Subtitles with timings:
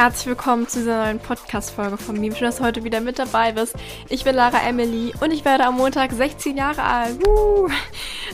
[0.00, 2.34] Herzlich willkommen zu dieser neuen Podcast-Folge von mir.
[2.34, 3.74] Schön, dass du heute wieder mit dabei bist.
[4.08, 7.18] Ich bin Lara Emily und ich werde am Montag 16 Jahre alt.
[7.28, 7.68] Uh.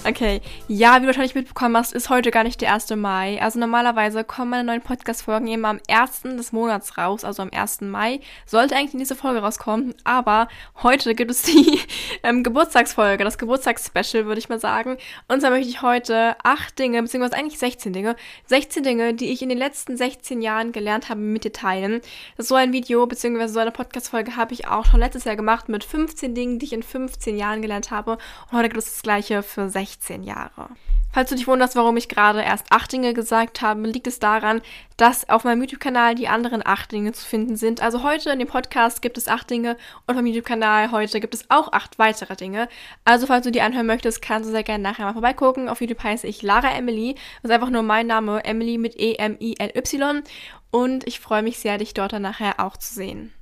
[0.04, 2.90] Okay, ja, wie du wahrscheinlich mitbekommen hast, ist heute gar nicht der 1.
[2.90, 3.42] Mai.
[3.42, 6.22] Also normalerweise kommen meine neuen Podcast-Folgen immer am 1.
[6.36, 7.80] des Monats raus, also am 1.
[7.80, 8.20] Mai.
[8.44, 10.46] Sollte eigentlich diese Folge rauskommen, aber
[10.84, 11.80] heute gibt es die
[12.22, 14.98] ähm, Geburtstagsfolge, das Geburtstagsspecial, würde ich mal sagen.
[15.26, 18.14] Und zwar möchte ich heute acht Dinge, beziehungsweise eigentlich 16 Dinge,
[18.44, 22.00] 16 Dinge, die ich in den letzten 16 Jahren gelernt habe, mit dir teilen.
[22.38, 23.46] So ein Video bzw.
[23.48, 26.72] so eine Podcast-Folge habe ich auch schon letztes Jahr gemacht mit 15 Dingen, die ich
[26.72, 28.18] in 15 Jahren gelernt habe.
[28.50, 30.68] Und heute gibt es das gleiche für 16 Jahre.
[31.16, 34.60] Falls du dich wunderst, warum ich gerade erst acht Dinge gesagt habe, liegt es daran,
[34.98, 37.80] dass auf meinem YouTube-Kanal die anderen acht Dinge zu finden sind.
[37.80, 41.34] Also heute in dem Podcast gibt es acht Dinge und auf meinem YouTube-Kanal heute gibt
[41.34, 42.68] es auch acht weitere Dinge.
[43.06, 45.70] Also falls du die anhören möchtest, kannst du sehr gerne nachher mal vorbeigucken.
[45.70, 47.14] Auf YouTube heiße ich Lara Emily.
[47.40, 50.22] Das ist einfach nur mein Name, Emily mit E-M-I-L-Y.
[50.70, 53.32] Und ich freue mich sehr, dich dort dann nachher auch zu sehen.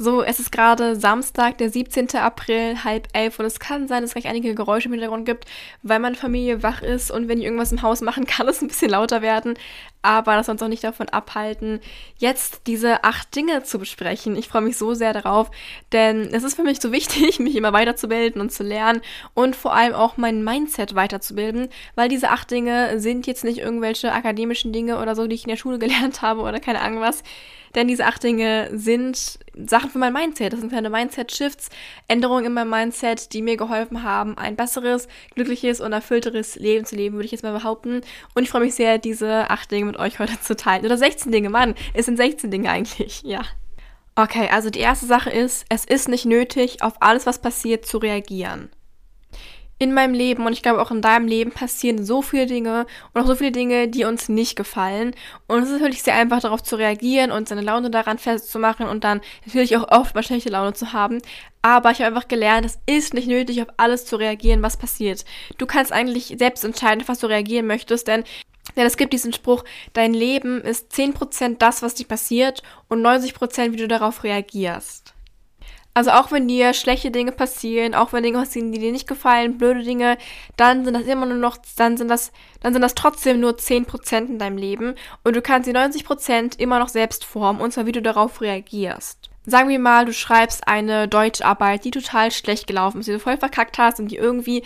[0.00, 2.14] So, es ist gerade Samstag, der 17.
[2.18, 5.46] April, halb elf und es kann sein, dass es gleich einige Geräusche im Hintergrund gibt,
[5.82, 8.68] weil meine Familie wach ist und wenn ich irgendwas im Haus machen, kann es ein
[8.68, 9.54] bisschen lauter werden.
[10.00, 11.80] Aber das soll uns auch nicht davon abhalten,
[12.16, 14.36] jetzt diese acht Dinge zu besprechen.
[14.36, 15.50] Ich freue mich so sehr darauf,
[15.90, 19.00] denn es ist für mich so wichtig, mich immer weiterzubilden und zu lernen
[19.34, 24.12] und vor allem auch mein Mindset weiterzubilden, weil diese acht Dinge sind jetzt nicht irgendwelche
[24.12, 27.24] akademischen Dinge oder so, die ich in der Schule gelernt habe oder keine Ahnung was
[27.74, 30.52] denn diese acht Dinge sind Sachen für mein Mindset.
[30.52, 31.68] Das sind kleine Mindset-Shifts,
[32.06, 36.96] Änderungen in meinem Mindset, die mir geholfen haben, ein besseres, glückliches und erfüllteres Leben zu
[36.96, 38.02] leben, würde ich jetzt mal behaupten.
[38.34, 40.84] Und ich freue mich sehr, diese acht Dinge mit euch heute zu teilen.
[40.84, 43.42] Oder 16 Dinge, Mann, es sind 16 Dinge eigentlich, ja.
[44.14, 47.98] Okay, also die erste Sache ist, es ist nicht nötig, auf alles, was passiert, zu
[47.98, 48.68] reagieren
[49.78, 53.20] in meinem Leben und ich glaube auch in deinem Leben passieren so viele Dinge und
[53.20, 55.14] auch so viele Dinge, die uns nicht gefallen.
[55.46, 59.04] Und es ist natürlich sehr einfach darauf zu reagieren und seine Laune daran festzumachen und
[59.04, 61.22] dann natürlich auch oft mal schlechte Laune zu haben.
[61.62, 65.24] Aber ich habe einfach gelernt, es ist nicht nötig, auf alles zu reagieren, was passiert.
[65.58, 68.24] Du kannst eigentlich selbst entscheiden, auf was du reagieren möchtest, denn
[68.76, 73.72] denn es gibt diesen Spruch, dein Leben ist 10% das, was dir passiert und 90%
[73.72, 75.14] wie du darauf reagierst.
[75.98, 79.58] Also auch wenn dir schlechte Dinge passieren, auch wenn Dinge passieren, die dir nicht gefallen,
[79.58, 80.16] blöde Dinge,
[80.56, 84.28] dann sind das immer nur noch, dann sind das, dann sind das trotzdem nur 10%
[84.28, 84.94] in deinem Leben
[85.24, 89.27] und du kannst die 90% immer noch selbst formen und zwar wie du darauf reagierst
[89.48, 93.36] sagen wir mal, du schreibst eine Deutscharbeit, die total schlecht gelaufen ist, die du voll
[93.36, 94.62] verkackt hast und die irgendwie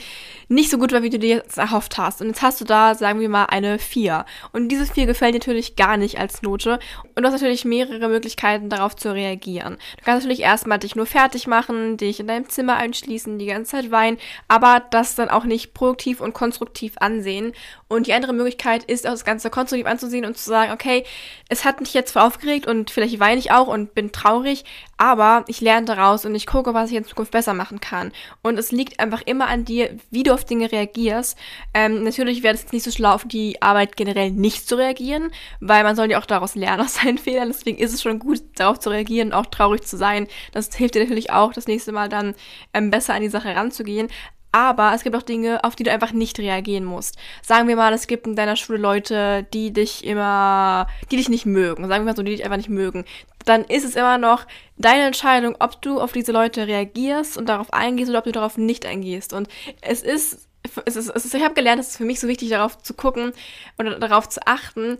[0.49, 2.21] nicht so gut war, wie du dir jetzt erhofft hast.
[2.21, 4.25] Und jetzt hast du da, sagen wir mal, eine 4.
[4.53, 6.79] Und diese 4 gefällt dir natürlich gar nicht als Note.
[7.15, 9.79] Und du hast natürlich mehrere Möglichkeiten, darauf zu reagieren.
[9.99, 13.73] Du kannst natürlich erstmal dich nur fertig machen, dich in deinem Zimmer einschließen, die ganze
[13.73, 14.19] Zeit weinen,
[14.49, 17.53] aber das dann auch nicht produktiv und konstruktiv ansehen.
[17.93, 21.05] Und die andere Möglichkeit ist, auch das Ganze konstruktiv anzusehen und zu sagen, okay,
[21.49, 24.65] es hat mich jetzt voll aufgeregt und vielleicht weine ich auch und bin traurig,
[24.97, 28.13] aber ich lerne daraus und ich gucke, was ich in Zukunft besser machen kann.
[28.43, 31.37] Und es liegt einfach immer an dir, wie du auf Dinge reagierst.
[31.75, 35.85] Ähm, natürlich wäre es nicht so schlau, auf die Arbeit generell nicht zu reagieren, weil
[35.85, 37.49] man soll ja auch daraus lernen, aus seinen Fehlern.
[37.49, 40.29] Deswegen ist es schon gut, darauf zu reagieren auch traurig zu sein.
[40.53, 42.35] Das hilft dir natürlich auch, das nächste Mal dann
[42.73, 44.09] ähm, besser an die Sache ranzugehen.
[44.53, 47.17] Aber es gibt auch Dinge, auf die du einfach nicht reagieren musst.
[47.41, 51.47] Sagen wir mal, es gibt in deiner Schule Leute, die dich immer, die dich nicht
[51.47, 51.89] mögen.
[51.89, 53.07] Sagen wir mal so, die dich einfach nicht mögen.
[53.47, 54.47] Dann ist es immer noch
[54.77, 58.59] deine Entscheidung, ob du auf diese Leute reagierst und darauf eingehst oder ob du darauf
[58.59, 59.33] nicht eingehst.
[59.33, 59.49] Und
[59.81, 60.49] es ist,
[60.85, 62.93] es ist, es ist ich habe gelernt, es ist für mich so wichtig, darauf zu
[62.93, 63.33] gucken
[63.79, 64.99] oder darauf zu achten,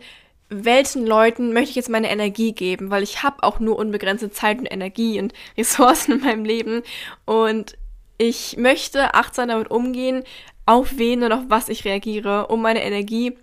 [0.49, 4.59] welchen Leuten möchte ich jetzt meine Energie geben, weil ich habe auch nur unbegrenzte Zeit
[4.59, 6.83] und Energie und Ressourcen in meinem Leben
[7.25, 7.77] und
[8.23, 10.23] ich möchte achtsam damit umgehen,
[10.65, 13.37] auf wen und auf was ich reagiere, um meine Energie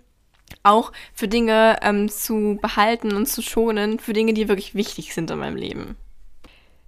[0.62, 5.30] auch für Dinge ähm, zu behalten und zu schonen, für Dinge, die wirklich wichtig sind
[5.30, 5.96] in meinem Leben.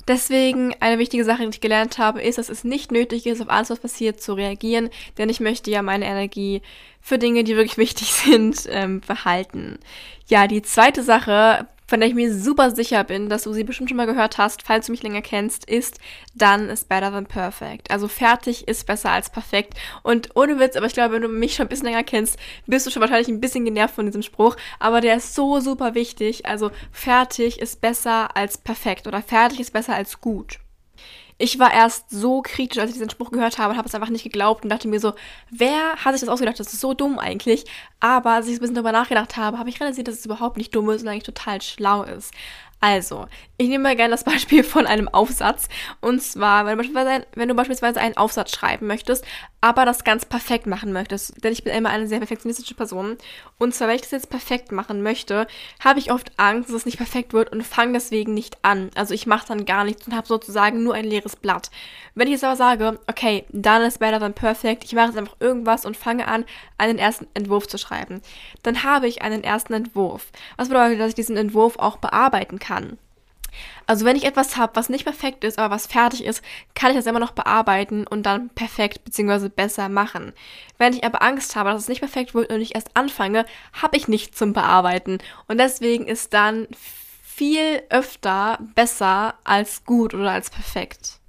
[0.08, 3.50] Deswegen eine wichtige Sache, die ich gelernt habe, ist, dass es nicht nötig ist, auf
[3.50, 4.88] alles, was passiert, zu reagieren,
[5.18, 6.62] denn ich möchte ja meine Energie
[7.00, 9.78] für Dinge, die wirklich wichtig sind, ähm, behalten.
[10.28, 13.90] Ja, die zweite Sache, von der ich mir super sicher bin, dass du sie bestimmt
[13.90, 15.98] schon mal gehört hast, falls du mich länger kennst, ist
[16.34, 17.90] Done is better than perfect.
[17.90, 19.74] Also fertig ist besser als perfekt.
[20.02, 22.86] Und ohne Witz, aber ich glaube, wenn du mich schon ein bisschen länger kennst, bist
[22.86, 24.56] du schon wahrscheinlich ein bisschen genervt von diesem Spruch.
[24.78, 26.46] Aber der ist so super wichtig.
[26.46, 30.61] Also fertig ist besser als perfekt oder fertig ist besser als gut.
[31.44, 34.10] Ich war erst so kritisch, als ich diesen Spruch gehört habe und habe es einfach
[34.10, 35.14] nicht geglaubt und dachte mir so,
[35.50, 36.60] wer hat sich das ausgedacht?
[36.60, 37.64] Das ist so dumm eigentlich.
[37.98, 40.72] Aber als ich ein bisschen darüber nachgedacht habe, habe ich realisiert, dass es überhaupt nicht
[40.72, 42.32] dumm ist und eigentlich total schlau ist.
[42.78, 43.26] Also,
[43.58, 45.68] ich nehme mal gerne das Beispiel von einem Aufsatz.
[46.00, 49.24] Und zwar, wenn du, wenn du beispielsweise einen Aufsatz schreiben möchtest,
[49.62, 51.42] aber das ganz perfekt machen möchtest.
[51.42, 53.16] Denn ich bin immer eine sehr perfektionistische Person.
[53.58, 55.46] Und zwar, wenn ich das jetzt perfekt machen möchte,
[55.82, 58.90] habe ich oft Angst, dass es nicht perfekt wird und fange deswegen nicht an.
[58.96, 61.70] Also ich mache dann gar nichts und habe sozusagen nur ein leeres Blatt.
[62.16, 65.36] Wenn ich jetzt aber sage, okay, dann ist better than perfect, ich mache jetzt einfach
[65.38, 66.44] irgendwas und fange an,
[66.76, 68.20] einen ersten Entwurf zu schreiben,
[68.64, 70.26] dann habe ich einen ersten Entwurf.
[70.56, 72.98] Was bedeutet, dass ich diesen Entwurf auch bearbeiten kann.
[73.86, 76.42] Also wenn ich etwas habe, was nicht perfekt ist, aber was fertig ist,
[76.74, 79.48] kann ich das immer noch bearbeiten und dann perfekt bzw.
[79.48, 80.32] besser machen.
[80.78, 83.96] Wenn ich aber Angst habe, dass es nicht perfekt wird und ich erst anfange, habe
[83.96, 85.18] ich nichts zum Bearbeiten.
[85.48, 86.68] Und deswegen ist dann
[87.22, 91.21] viel öfter besser als gut oder als perfekt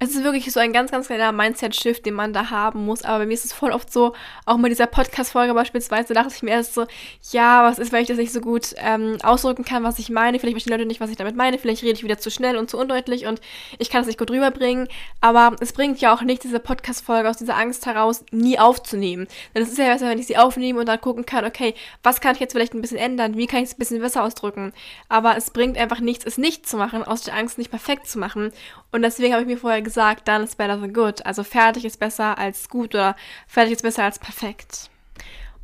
[0.00, 3.02] es ist wirklich so ein ganz, ganz kleiner Mindset-Shift, den man da haben muss.
[3.02, 4.14] Aber bei mir ist es voll oft so,
[4.46, 6.86] auch mit dieser Podcast-Folge beispielsweise, dachte ich mir erst so,
[7.32, 10.38] ja, was ist, weil ich das nicht so gut ähm, ausdrücken kann, was ich meine.
[10.38, 11.58] Vielleicht verstehen Leute nicht, was ich damit meine.
[11.58, 13.40] Vielleicht rede ich wieder zu schnell und zu undeutlich und
[13.78, 14.86] ich kann es nicht gut rüberbringen.
[15.20, 19.26] Aber es bringt ja auch nicht, diese Podcast-Folge aus dieser Angst heraus nie aufzunehmen.
[19.54, 21.74] Denn es ist ja besser, wenn ich sie aufnehme und dann gucken kann, okay,
[22.04, 23.36] was kann ich jetzt vielleicht ein bisschen ändern?
[23.36, 24.72] Wie kann ich es ein bisschen besser ausdrücken?
[25.08, 28.20] Aber es bringt einfach nichts, es nicht zu machen, aus der Angst nicht perfekt zu
[28.20, 28.52] machen.
[28.92, 31.24] Und deswegen habe ich mir vorher gesagt, done is better than good.
[31.24, 34.90] Also fertig ist besser als gut oder fertig ist besser als perfekt.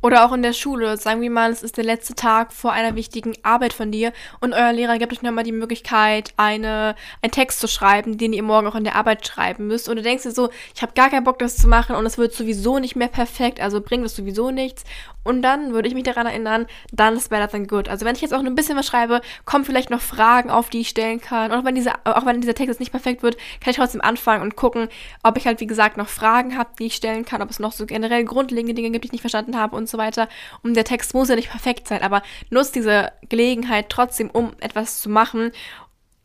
[0.05, 0.97] Oder auch in der Schule.
[0.97, 4.53] Sagen wir mal, es ist der letzte Tag vor einer wichtigen Arbeit von dir und
[4.53, 6.93] euer Lehrer gibt euch nochmal die Möglichkeit, eine,
[7.23, 9.89] einen Text zu schreiben, den ihr morgen auch in der Arbeit schreiben müsst.
[9.89, 12.19] Und du denkst dir so, ich habe gar keinen Bock, das zu machen und es
[12.19, 14.83] wird sowieso nicht mehr perfekt, also bringt es sowieso nichts.
[15.25, 17.89] Und dann würde ich mich daran erinnern, dann ist better than good.
[17.89, 20.69] Also wenn ich jetzt auch nur ein bisschen was schreibe, kommen vielleicht noch Fragen auf,
[20.69, 21.51] die ich stellen kann.
[21.51, 24.01] Und auch wenn dieser, auch wenn dieser Text jetzt nicht perfekt wird, kann ich trotzdem
[24.01, 24.87] anfangen und gucken,
[25.23, 27.71] ob ich halt, wie gesagt, noch Fragen habe, die ich stellen kann, ob es noch
[27.71, 30.27] so generell grundlegende Dinge gibt, die ich nicht verstanden habe und so weiter.
[30.63, 35.01] Und der Text muss ja nicht perfekt sein, aber nutzt diese Gelegenheit trotzdem, um etwas
[35.01, 35.51] zu machen.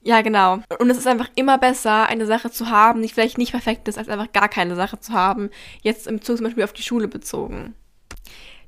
[0.02, 0.61] Ja, genau.
[0.78, 3.99] Und es ist einfach immer besser, eine Sache zu haben, die vielleicht nicht perfekt ist,
[3.99, 5.50] als einfach gar keine Sache zu haben.
[5.82, 7.75] Jetzt im Zug zum Beispiel auf die Schule bezogen.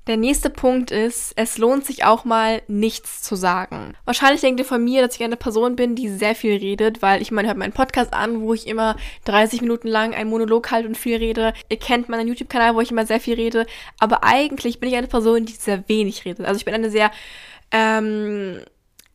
[0.09, 3.95] Der nächste Punkt ist, es lohnt sich auch mal nichts zu sagen.
[4.05, 7.23] Wahrscheinlich denkt ihr von mir, dass ich eine Person bin, die sehr viel redet, weil
[7.23, 8.97] ich meine, hört meinen Podcast an, wo ich immer
[9.27, 11.53] 30 Minuten lang einen Monolog halte und viel rede.
[11.69, 13.65] Ihr kennt meinen YouTube-Kanal, wo ich immer sehr viel rede.
[14.01, 16.47] Aber eigentlich bin ich eine Person, die sehr wenig redet.
[16.47, 17.13] Also ich bin eine sehr
[17.71, 18.61] ähm,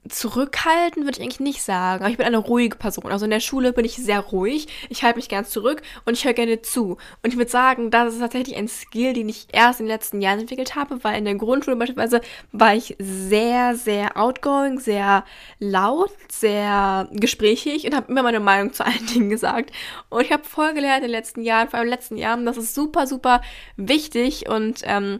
[0.09, 3.12] zurückhaltend würde ich eigentlich nicht sagen, aber ich bin eine ruhige Person.
[3.12, 6.25] Also in der Schule bin ich sehr ruhig, ich halte mich ganz zurück und ich
[6.25, 6.98] höre gerne zu.
[7.24, 10.21] Und ich würde sagen, das ist tatsächlich ein Skill, den ich erst in den letzten
[10.21, 12.21] Jahren entwickelt habe, weil in der Grundschule beispielsweise
[12.51, 15.24] war ich sehr, sehr outgoing, sehr
[15.59, 19.71] laut, sehr gesprächig und habe immer meine Meinung zu allen Dingen gesagt.
[20.09, 22.45] Und ich habe voll gelernt in den letzten Jahren, vor allem in den letzten Jahren,
[22.45, 23.42] das ist super, super
[23.75, 25.19] wichtig und ähm,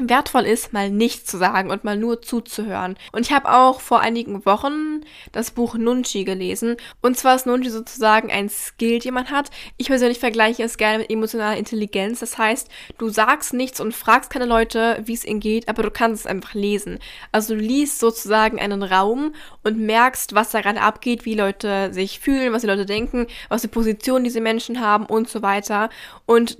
[0.00, 2.96] wertvoll ist, mal nichts zu sagen und mal nur zuzuhören.
[3.12, 5.00] Und ich habe auch vor einigen Wochen
[5.32, 6.76] das Buch Nunchi gelesen.
[7.00, 9.50] Und zwar ist Nunchi sozusagen ein Skill, den man hat.
[9.76, 12.20] Ich persönlich vergleiche es gerne mit emotionaler Intelligenz.
[12.20, 15.90] Das heißt, du sagst nichts und fragst keine Leute, wie es ihnen geht, aber du
[15.90, 16.98] kannst es einfach lesen.
[17.32, 22.20] Also du liest sozusagen einen Raum und merkst, was da gerade abgeht, wie Leute sich
[22.20, 25.90] fühlen, was die Leute denken, was für Positionen diese Menschen haben und so weiter.
[26.26, 26.58] Und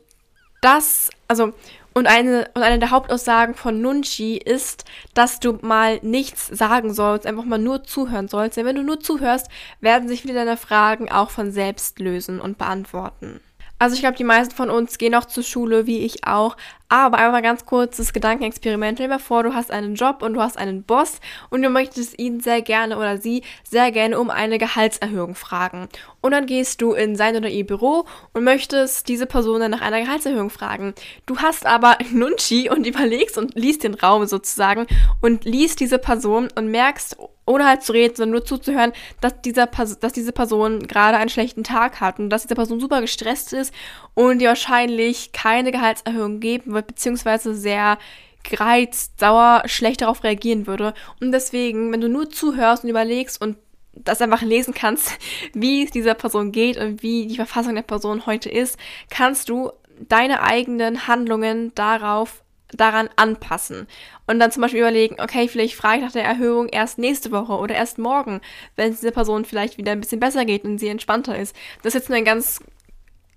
[0.61, 1.53] das, also
[1.97, 4.85] und eine, und eine der Hauptaussagen von Nunchi ist,
[5.15, 8.59] dass du mal nichts sagen sollst, einfach mal nur zuhören sollst.
[8.59, 9.47] Denn wenn du nur zuhörst,
[9.81, 13.41] werden sich viele deiner Fragen auch von selbst lösen und beantworten.
[13.79, 16.59] Also ich glaube, die meisten von uns gehen auch zur Schule, wie ich auch.
[16.89, 18.99] Aber einmal ganz kurz das Gedankenexperiment.
[18.99, 21.69] Stell dir mal vor, du hast einen Job und du hast einen Boss und du
[21.69, 25.89] möchtest ihn sehr gerne oder sie sehr gerne um eine Gehaltserhöhung fragen.
[26.21, 29.81] Und dann gehst du in sein oder ihr Büro und möchtest diese Person dann nach
[29.81, 30.95] einer Gehaltserhöhung fragen.
[31.27, 34.87] Du hast aber Nunchi und überlegst und liest den Raum sozusagen
[35.21, 37.17] und liest diese Person und merkst,
[37.47, 41.65] ohne halt zu reden, sondern nur zuzuhören, dass, dieser, dass diese Person gerade einen schlechten
[41.65, 43.73] Tag hat und dass diese Person super gestresst ist
[44.15, 47.99] und dir wahrscheinlich keine Gehaltserhöhung geben beziehungsweise sehr
[48.43, 50.95] gereizt, sauer, schlecht darauf reagieren würde.
[51.21, 53.57] Und deswegen, wenn du nur zuhörst und überlegst und
[53.93, 55.13] das einfach lesen kannst,
[55.55, 58.79] wie es dieser Person geht und wie die Verfassung der Person heute ist,
[59.11, 59.73] kannst du
[60.09, 63.87] deine eigenen Handlungen darauf daran anpassen.
[64.27, 67.53] Und dann zum Beispiel überlegen, okay, vielleicht frage ich nach der Erhöhung erst nächste Woche
[67.53, 68.41] oder erst morgen,
[68.75, 71.55] wenn es dieser Person vielleicht wieder ein bisschen besser geht und sie entspannter ist.
[71.83, 72.61] Das ist jetzt nur ein ganz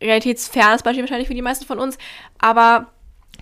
[0.02, 1.98] realitätsfernes Beispiel wahrscheinlich für die meisten von uns,
[2.40, 2.92] aber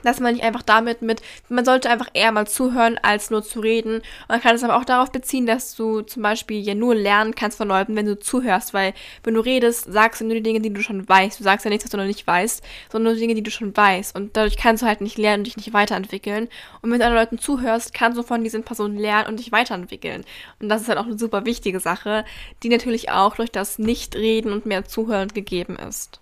[0.03, 3.59] dass man nicht einfach damit mit, man sollte einfach eher mal zuhören, als nur zu
[3.59, 4.01] reden.
[4.27, 7.57] Man kann es aber auch darauf beziehen, dass du zum Beispiel ja nur lernen kannst
[7.57, 10.73] von Leuten, wenn du zuhörst, weil wenn du redest, sagst du nur die Dinge, die
[10.73, 11.39] du schon weißt.
[11.39, 13.51] Du sagst ja nichts, was du noch nicht weißt, sondern nur die Dinge, die du
[13.51, 14.15] schon weißt.
[14.15, 16.47] Und dadurch kannst du halt nicht lernen und dich nicht weiterentwickeln.
[16.81, 20.23] Und wenn du anderen Leuten zuhörst, kannst du von diesen Personen lernen und dich weiterentwickeln.
[20.59, 22.25] Und das ist halt auch eine super wichtige Sache,
[22.63, 26.19] die natürlich auch durch das Nicht-Reden und mehr Zuhören gegeben ist.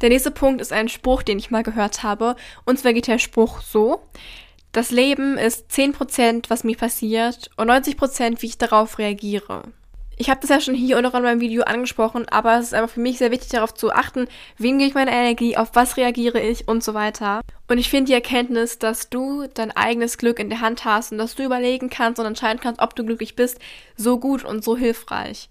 [0.00, 2.36] Der nächste Punkt ist ein Spruch, den ich mal gehört habe.
[2.64, 4.00] Und zwar geht der Spruch so.
[4.72, 9.64] Das Leben ist 10%, was mir passiert und 90%, wie ich darauf reagiere.
[10.20, 12.74] Ich habe das ja schon hier und auch in meinem Video angesprochen, aber es ist
[12.74, 15.96] einfach für mich sehr wichtig darauf zu achten, wem gebe ich meine Energie, auf was
[15.96, 17.40] reagiere ich und so weiter.
[17.68, 21.16] Und ich finde die Erkenntnis, dass du dein eigenes Glück in der Hand hast und
[21.16, 23.58] dass du überlegen kannst und entscheiden kannst, ob du glücklich bist,
[23.96, 25.48] so gut und so hilfreich.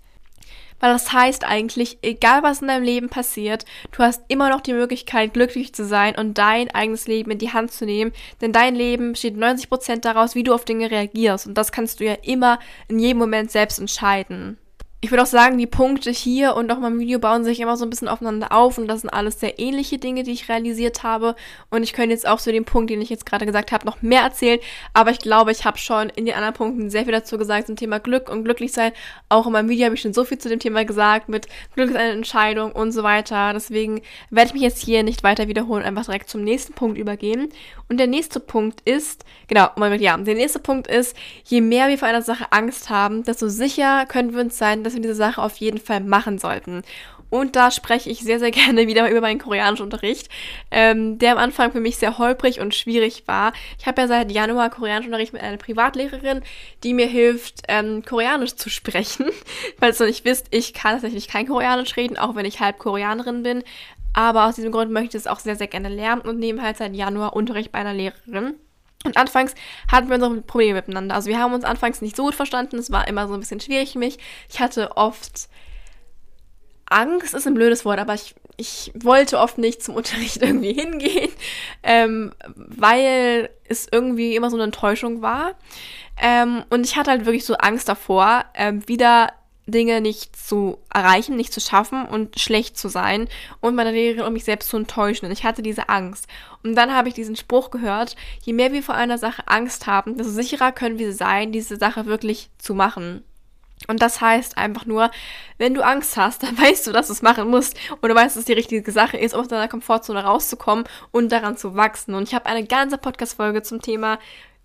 [0.80, 4.74] Weil das heißt eigentlich, egal was in deinem Leben passiert, du hast immer noch die
[4.74, 8.12] Möglichkeit, glücklich zu sein und dein eigenes Leben in die Hand zu nehmen.
[8.42, 11.48] Denn dein Leben besteht 90% daraus, wie du auf Dinge reagierst.
[11.48, 14.58] Und das kannst du ja immer in jedem Moment selbst entscheiden
[15.02, 17.86] ich würde auch sagen, die Punkte hier und auch mein Video bauen sich immer so
[17.86, 21.36] ein bisschen aufeinander auf und das sind alles sehr ähnliche Dinge, die ich realisiert habe.
[21.70, 24.02] Und ich könnte jetzt auch zu dem Punkt, den ich jetzt gerade gesagt habe, noch
[24.02, 24.60] mehr erzählen.
[24.94, 27.78] Aber ich glaube, ich habe schon in den anderen Punkten sehr viel dazu gesagt zum
[27.78, 28.92] Thema Glück und glücklich sein.
[29.30, 31.92] Auch in meinem Video habe ich schon so viel zu dem Thema gesagt mit Glück
[31.92, 33.54] ist eine Entscheidung und so weiter.
[33.54, 34.02] Deswegen
[34.32, 37.54] werde ich mich jetzt hier nicht weiter wiederholen, einfach direkt zum nächsten Punkt übergehen.
[37.88, 41.16] Und der nächste Punkt ist, genau, Moment, ja, der nächste Punkt ist,
[41.46, 44.96] je mehr wir vor einer Sache Angst haben, desto sicher können wir uns sein, dass
[44.96, 46.84] wir diese Sache auf jeden Fall machen sollten.
[47.30, 50.30] Und da spreche ich sehr, sehr gerne wieder über meinen Koreanischunterricht,
[50.72, 53.54] ähm, der am Anfang für mich sehr holprig und schwierig war.
[53.78, 56.42] Ich habe ja seit Januar Koreanischunterricht mit einer Privatlehrerin,
[56.84, 59.28] die mir hilft, ähm, Koreanisch zu sprechen.
[59.80, 63.44] Falls ihr nicht wisst, ich kann tatsächlich kein Koreanisch reden, auch wenn ich halb Koreanerin
[63.44, 63.64] bin.
[64.14, 66.78] Aber aus diesem Grund möchte ich es auch sehr, sehr gerne lernen und nehme halt
[66.78, 68.56] seit Januar Unterricht bei einer Lehrerin.
[69.06, 69.56] Und anfangs
[69.90, 71.16] hatten wir unsere Probleme miteinander.
[71.16, 72.78] Also wir haben uns anfangs nicht so gut verstanden.
[72.78, 74.18] Es war immer so ein bisschen schwierig für mich.
[74.50, 75.48] Ich hatte oft
[76.86, 81.32] Angst, ist ein blödes Wort, aber ich, ich wollte oft nicht zum Unterricht irgendwie hingehen,
[81.84, 85.56] ähm, weil es irgendwie immer so eine Enttäuschung war.
[86.22, 89.30] Ähm, und ich hatte halt wirklich so Angst davor, ähm, wieder
[89.70, 93.28] Dinge nicht zu erreichen, nicht zu schaffen und schlecht zu sein
[93.62, 95.26] und meine Lehrerin und mich selbst zu enttäuschen.
[95.26, 96.28] Und ich hatte diese Angst.
[96.64, 100.18] Und dann habe ich diesen Spruch gehört, je mehr wir vor einer Sache Angst haben,
[100.18, 103.24] desto sicherer können wir sein, diese Sache wirklich zu machen.
[103.88, 105.10] Und das heißt einfach nur,
[105.58, 108.36] wenn du Angst hast, dann weißt du, dass du es machen musst und du weißt,
[108.36, 112.14] dass es die richtige Sache ist, um aus deiner Komfortzone rauszukommen und daran zu wachsen.
[112.14, 114.20] Und ich habe eine ganze Podcast-Folge zum Thema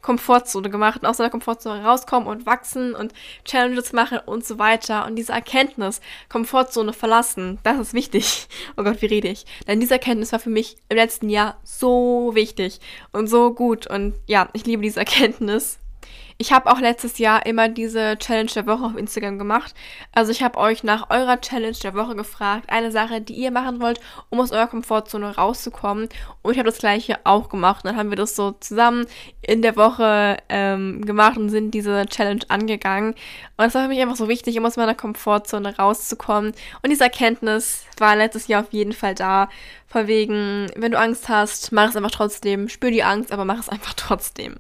[0.05, 5.07] Komfortzone gemacht und aus seiner Komfortzone rauskommen und wachsen und Challenges machen und so weiter.
[5.07, 8.47] Und diese Erkenntnis, Komfortzone verlassen, das ist wichtig.
[8.77, 9.47] Oh Gott, wie rede ich?
[9.69, 12.81] Denn diese Erkenntnis war für mich im letzten Jahr so wichtig
[13.13, 13.87] und so gut.
[13.87, 15.79] Und ja, ich liebe diese Erkenntnis.
[16.37, 19.73] Ich habe auch letztes Jahr immer diese Challenge der Woche auf Instagram gemacht.
[20.13, 23.81] Also ich habe euch nach eurer Challenge der Woche gefragt, eine Sache, die ihr machen
[23.81, 24.01] wollt,
[24.31, 26.09] um aus eurer Komfortzone rauszukommen.
[26.43, 27.85] Und ich habe das gleiche auch gemacht.
[27.85, 29.07] Und dann haben wir das so zusammen
[29.43, 33.11] in der Woche ähm, gemacht und sind diese Challenge angegangen.
[33.11, 36.53] Und das war für mich einfach so wichtig, um aus meiner Komfortzone rauszukommen.
[36.83, 39.49] Und diese Erkenntnis war letztes Jahr auf jeden Fall da.
[39.87, 42.69] Von wegen, wenn du Angst hast, mach es einfach trotzdem.
[42.69, 44.57] Spür die Angst, aber mach es einfach trotzdem.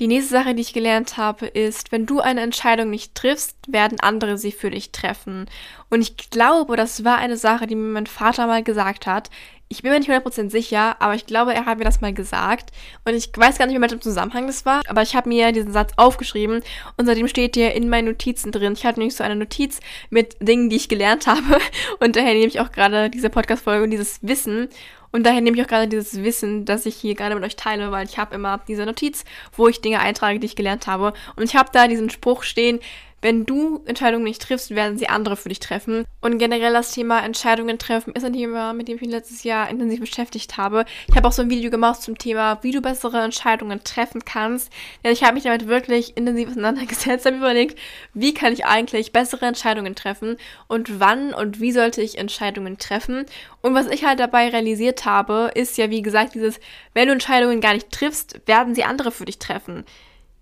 [0.00, 4.00] Die nächste Sache, die ich gelernt habe, ist, wenn du eine Entscheidung nicht triffst, werden
[4.00, 5.44] andere sie für dich treffen.
[5.90, 9.28] Und ich glaube, das war eine Sache, die mir mein Vater mal gesagt hat.
[9.68, 12.70] Ich bin mir nicht 100% sicher, aber ich glaube, er hat mir das mal gesagt.
[13.04, 15.52] Und ich weiß gar nicht mehr, mit dem Zusammenhang das war, aber ich habe mir
[15.52, 16.62] diesen Satz aufgeschrieben
[16.96, 18.72] und seitdem steht der in meinen Notizen drin.
[18.72, 21.58] Ich hatte nämlich so eine Notiz mit Dingen, die ich gelernt habe.
[22.00, 24.70] Und daher nehme ich auch gerade diese Podcast-Folge und dieses Wissen.
[25.12, 27.90] Und daher nehme ich auch gerade dieses Wissen, das ich hier gerade mit euch teile,
[27.90, 31.12] weil ich habe immer diese Notiz, wo ich Dinge eintrage, die ich gelernt habe.
[31.36, 32.80] Und ich habe da diesen Spruch stehen,
[33.22, 36.06] wenn du Entscheidungen nicht triffst, werden sie andere für dich treffen.
[36.22, 39.68] Und generell das Thema Entscheidungen treffen ist ein Thema, mit dem ich mich letztes Jahr
[39.68, 40.84] intensiv beschäftigt habe.
[41.08, 44.72] Ich habe auch so ein Video gemacht zum Thema, wie du bessere Entscheidungen treffen kannst.
[45.04, 47.78] Denn ich habe mich damit wirklich intensiv auseinandergesetzt, habe überlegt,
[48.14, 50.36] wie kann ich eigentlich bessere Entscheidungen treffen
[50.66, 53.26] und wann und wie sollte ich Entscheidungen treffen.
[53.60, 56.58] Und was ich halt dabei realisiert habe, ist ja, wie gesagt, dieses,
[56.94, 59.84] wenn du Entscheidungen gar nicht triffst, werden sie andere für dich treffen.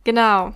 [0.05, 0.55] Genau.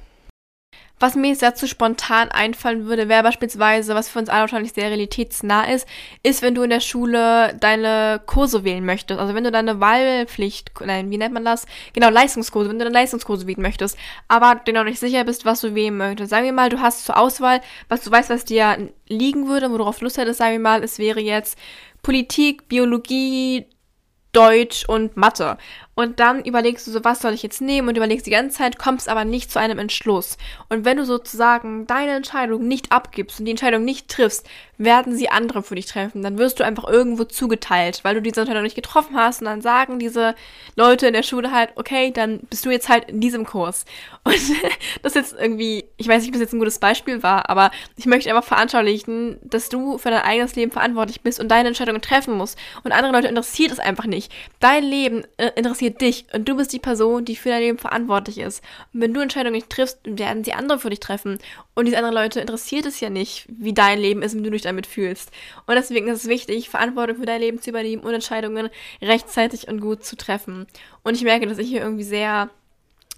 [1.02, 4.86] Was mir jetzt dazu spontan einfallen würde, wäre beispielsweise, was für uns alle wahrscheinlich sehr
[4.86, 5.84] realitätsnah ist,
[6.22, 9.18] ist, wenn du in der Schule deine Kurse wählen möchtest.
[9.18, 11.66] Also wenn du deine Wahlpflicht, nein, wie nennt man das?
[11.92, 15.62] Genau, Leistungskurse, wenn du deine Leistungskurse wählen möchtest, aber du noch nicht sicher bist, was
[15.62, 16.30] du wählen möchtest.
[16.30, 19.78] Sagen wir mal, du hast zur Auswahl, was du weißt, was dir liegen würde, wo
[19.78, 21.58] du Lust hättest, sagen wir mal, es wäre jetzt
[22.04, 23.66] Politik, Biologie,
[24.30, 25.58] Deutsch und Mathe.
[25.94, 28.78] Und dann überlegst du so, was soll ich jetzt nehmen und überlegst die ganze Zeit,
[28.78, 30.38] kommst aber nicht zu einem Entschluss.
[30.70, 35.28] Und wenn du sozusagen deine Entscheidung nicht abgibst und die Entscheidung nicht triffst, werden sie
[35.28, 36.22] andere für dich treffen.
[36.22, 39.60] Dann wirst du einfach irgendwo zugeteilt, weil du diese Entscheidung nicht getroffen hast und dann
[39.60, 40.34] sagen diese
[40.76, 43.84] Leute in der Schule halt, okay, dann bist du jetzt halt in diesem Kurs.
[44.24, 44.36] Und
[45.02, 48.06] das jetzt irgendwie, ich weiß nicht, ob das jetzt ein gutes Beispiel war, aber ich
[48.06, 52.34] möchte einfach veranschaulichen, dass du für dein eigenes Leben verantwortlich bist und deine Entscheidungen treffen
[52.34, 52.56] musst.
[52.84, 54.32] Und andere Leute interessiert es einfach nicht.
[54.60, 55.50] Dein Leben äh,
[55.82, 58.62] interessiert dich und du bist die Person, die für dein Leben verantwortlich ist.
[58.92, 61.38] Und wenn du Entscheidungen nicht triffst, werden sie andere für dich treffen.
[61.74, 64.62] Und diese anderen Leute interessiert es ja nicht, wie dein Leben ist, wenn du dich
[64.62, 65.30] damit fühlst.
[65.66, 68.68] Und deswegen ist es wichtig, Verantwortung für dein Leben zu übernehmen und Entscheidungen
[69.00, 70.66] rechtzeitig und gut zu treffen.
[71.02, 72.50] Und ich merke, dass ich hier irgendwie sehr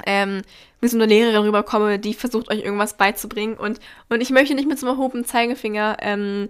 [0.06, 0.42] ähm,
[0.80, 3.56] wie so eine Lehrerin rüberkomme, die versucht euch irgendwas beizubringen.
[3.56, 3.78] Und,
[4.09, 6.49] und ich möchte nicht mit so einem erhobenen Zeigefinger ähm,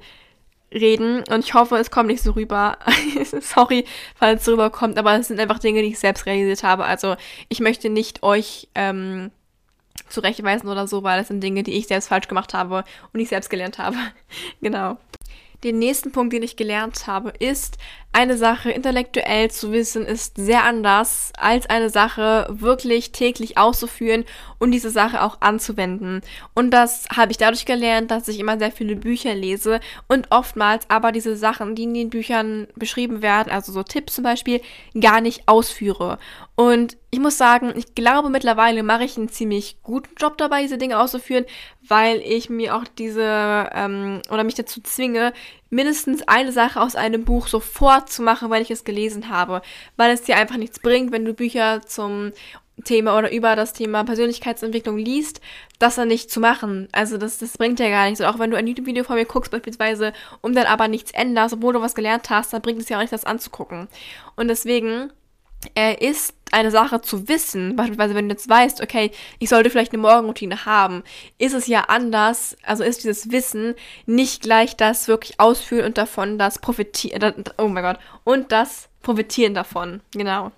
[0.75, 2.79] reden und ich hoffe, es kommt nicht so rüber.
[3.41, 3.85] Sorry,
[4.17, 6.85] falls es rüberkommt, aber es sind einfach Dinge, die ich selbst realisiert habe.
[6.85, 7.17] Also
[7.49, 9.31] ich möchte nicht euch ähm,
[10.09, 13.29] zurechtweisen oder so, weil es sind Dinge, die ich selbst falsch gemacht habe und ich
[13.29, 13.97] selbst gelernt habe.
[14.61, 14.99] genau.
[15.63, 17.79] Den nächsten Punkt, den ich gelernt habe, ist,
[18.15, 24.25] eine Sache intellektuell zu wissen, ist sehr anders, als eine Sache wirklich täglich auszuführen
[24.59, 26.23] und diese Sache auch anzuwenden.
[26.55, 30.89] Und das habe ich dadurch gelernt, dass ich immer sehr viele Bücher lese und oftmals
[30.89, 34.61] aber diese Sachen, die in den Büchern beschrieben werden, also so Tipps zum Beispiel,
[34.99, 36.19] gar nicht ausführe.
[36.55, 40.79] Und ich muss sagen, ich glaube mittlerweile mache ich einen ziemlich guten Job dabei, diese
[40.79, 41.47] Dinge auszuführen,
[41.87, 45.33] weil ich mir auch diese ähm, oder mich dazu zwinge,
[45.75, 49.61] mindestens eine Sache aus einem Buch sofort zu machen, weil ich es gelesen habe,
[49.97, 52.33] weil es dir einfach nichts bringt, wenn du Bücher zum
[52.85, 55.41] Thema oder über das Thema Persönlichkeitsentwicklung liest,
[55.79, 56.89] das dann nicht zu machen.
[56.93, 58.21] Also das, das bringt ja gar nichts.
[58.21, 61.55] Und auch wenn du ein YouTube-Video von mir guckst beispielsweise und dann aber nichts änderst,
[61.55, 63.89] obwohl du was gelernt hast, dann bringt es ja auch nicht, das anzugucken.
[64.37, 65.13] Und deswegen
[65.75, 69.93] äh, ist eine Sache zu wissen, beispielsweise wenn du jetzt weißt, okay, ich sollte vielleicht
[69.93, 71.03] eine Morgenroutine haben,
[71.39, 73.75] ist es ja anders, also ist dieses Wissen
[74.07, 79.55] nicht gleich das wirklich ausführen und davon das Profitieren, oh mein Gott, und das Profitieren
[79.55, 80.53] davon, genau.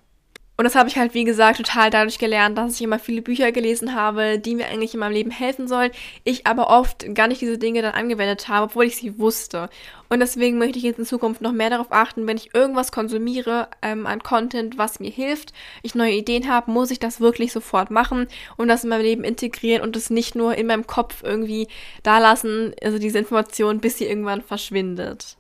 [0.58, 3.52] Und das habe ich halt, wie gesagt, total dadurch gelernt, dass ich immer viele Bücher
[3.52, 5.90] gelesen habe, die mir eigentlich in meinem Leben helfen sollen.
[6.24, 9.68] Ich aber oft gar nicht diese Dinge dann angewendet habe, obwohl ich sie wusste.
[10.08, 13.68] Und deswegen möchte ich jetzt in Zukunft noch mehr darauf achten, wenn ich irgendwas konsumiere
[13.82, 17.90] ähm, an Content, was mir hilft, ich neue Ideen habe, muss ich das wirklich sofort
[17.90, 21.68] machen und das in meinem Leben integrieren und es nicht nur in meinem Kopf irgendwie
[22.02, 25.36] da lassen, also diese Information, bis sie irgendwann verschwindet.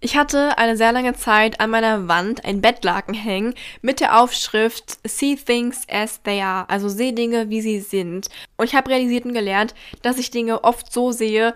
[0.00, 4.98] Ich hatte eine sehr lange Zeit an meiner Wand ein Bettlaken hängen mit der Aufschrift
[5.08, 8.28] See Things as They Are, also sehe Dinge, wie sie sind.
[8.58, 11.54] Und ich habe realisiert und gelernt, dass ich Dinge oft so sehe,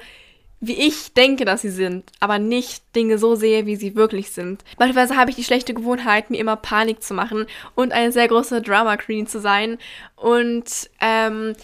[0.60, 4.62] wie ich denke, dass sie sind, aber nicht Dinge so sehe, wie sie wirklich sind.
[4.76, 8.62] Beispielsweise habe ich die schlechte Gewohnheit, mir immer Panik zu machen und eine sehr große
[8.62, 9.78] Drama Queen zu sein
[10.16, 11.54] und ähm,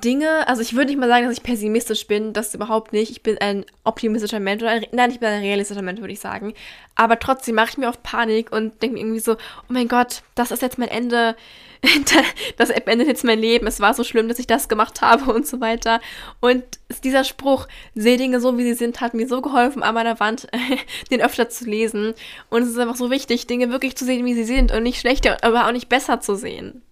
[0.00, 3.10] Dinge, also ich würde nicht mal sagen, dass ich pessimistisch bin, das überhaupt nicht.
[3.10, 6.20] Ich bin ein optimistischer Mensch oder ein, nein, ich bin ein realistischer Mensch, würde ich
[6.20, 6.54] sagen.
[6.94, 10.22] Aber trotzdem mache ich mir oft Panik und denke mir irgendwie so, oh mein Gott,
[10.34, 11.36] das ist jetzt mein Ende,
[12.56, 15.46] das endet jetzt mein Leben, es war so schlimm, dass ich das gemacht habe und
[15.46, 16.00] so weiter.
[16.40, 16.64] Und
[17.02, 20.48] dieser Spruch, sehe Dinge so, wie sie sind, hat mir so geholfen, an meiner Wand
[21.10, 22.14] den öfter zu lesen.
[22.48, 25.00] Und es ist einfach so wichtig, Dinge wirklich zu sehen, wie sie sind und nicht
[25.00, 26.82] schlechter, aber auch nicht besser zu sehen.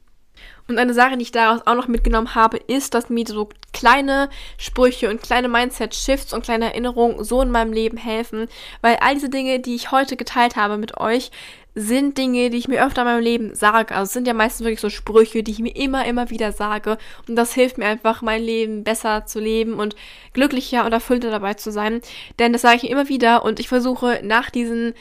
[0.69, 4.31] Und eine Sache, die ich daraus auch noch mitgenommen habe, ist, dass mir so kleine
[4.59, 8.47] Sprüche und kleine Mindset-Shifts und kleine Erinnerungen so in meinem Leben helfen,
[8.81, 11.31] weil all diese Dinge, die ich heute geteilt habe mit euch,
[11.75, 13.95] sind Dinge, die ich mir öfter in meinem Leben sage.
[13.95, 16.99] Also sind ja meistens wirklich so Sprüche, die ich mir immer, immer wieder sage.
[17.27, 19.97] Und das hilft mir einfach, mein Leben besser zu leben und
[20.35, 22.03] glücklicher und erfüllter dabei zu sein.
[22.39, 24.93] Denn das sage ich immer wieder und ich versuche nach diesen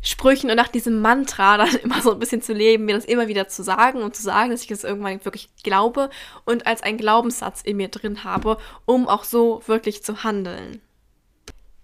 [0.00, 3.28] Sprüchen und nach diesem Mantra dann immer so ein bisschen zu leben, mir das immer
[3.28, 6.10] wieder zu sagen und zu sagen, dass ich das irgendwann wirklich glaube
[6.44, 10.80] und als einen Glaubenssatz in mir drin habe, um auch so wirklich zu handeln.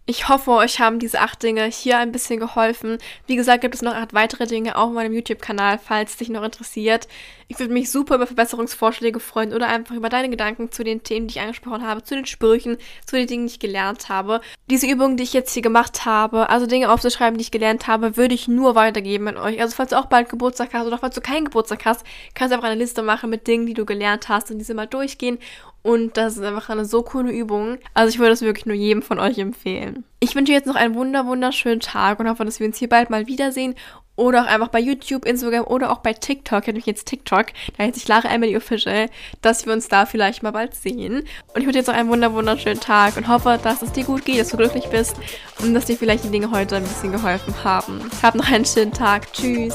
[0.06, 2.98] Ich hoffe, euch haben diese acht Dinge hier ein bisschen geholfen.
[3.26, 6.42] Wie gesagt, gibt es noch acht weitere Dinge auf meinem YouTube-Kanal, falls es dich noch
[6.42, 7.08] interessiert.
[7.48, 11.26] Ich würde mich super über Verbesserungsvorschläge freuen oder einfach über deine Gedanken zu den Themen,
[11.26, 14.42] die ich angesprochen habe, zu den Sprüchen, zu den Dingen, die ich gelernt habe.
[14.68, 18.18] Diese Übungen, die ich jetzt hier gemacht habe, also Dinge aufzuschreiben, die ich gelernt habe,
[18.18, 19.58] würde ich nur weitergeben an euch.
[19.62, 22.56] Also falls du auch bald Geburtstag hast oder falls du keinen Geburtstag hast, kannst du
[22.56, 25.38] einfach eine Liste machen mit Dingen, die du gelernt hast und diese mal durchgehen
[25.85, 27.77] und das ist einfach eine so coole Übung.
[27.92, 30.03] Also ich würde es wirklich nur jedem von euch empfehlen.
[30.18, 33.11] Ich wünsche jetzt noch einen wunder wunderschönen Tag und hoffe, dass wir uns hier bald
[33.11, 33.75] mal wiedersehen.
[34.16, 36.62] Oder auch einfach bei YouTube, Instagram oder auch bei TikTok.
[36.62, 39.11] Ich habe mich jetzt TikTok, da heißt ich Lara Emily Official,
[39.42, 41.25] dass wir uns da vielleicht mal bald sehen.
[41.53, 44.25] Und ich wünsche jetzt noch einen wunder wunderschönen Tag und hoffe, dass es dir gut
[44.25, 45.16] geht, dass du glücklich bist
[45.61, 48.01] und dass dir vielleicht die Dinge heute ein bisschen geholfen haben.
[48.23, 49.31] Hab noch einen schönen Tag.
[49.35, 49.75] Tschüss.